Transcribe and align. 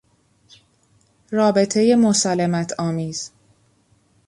رابطهی 1.31 1.95
مسالمتآمیز 1.95 3.31